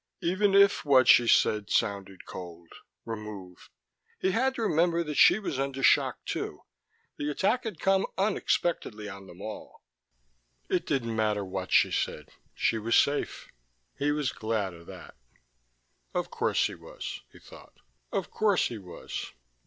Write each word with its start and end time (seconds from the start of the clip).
Even 0.21 0.55
if 0.55 0.83
what 0.83 1.07
she 1.07 1.27
said 1.27 1.53
had 1.53 1.69
sounded 1.69 2.25
cold, 2.25 2.73
removed 3.05 3.69
he 4.19 4.31
had 4.31 4.55
to 4.55 4.63
remember 4.63 5.13
she 5.13 5.37
was 5.37 5.59
under 5.59 5.83
shock, 5.83 6.25
too, 6.25 6.63
the 7.17 7.29
attack 7.29 7.65
had 7.65 7.79
come 7.79 8.07
unexpectedly 8.17 9.07
on 9.07 9.27
them 9.27 9.43
all. 9.43 9.83
It 10.69 10.87
didn't 10.87 11.15
matter 11.15 11.45
what 11.45 11.71
she 11.71 11.91
said: 11.91 12.29
she 12.55 12.79
was 12.79 12.95
safe. 12.95 13.51
He 13.95 14.11
was 14.11 14.31
glad 14.31 14.73
of 14.73 14.87
that. 14.87 15.17
Of 16.15 16.31
course 16.31 16.65
he 16.65 16.73
was, 16.73 17.21
he 17.31 17.37
thought. 17.37 17.75
Of 18.11 18.31
course 18.31 18.69
he 18.69 18.79
was. 18.79 19.31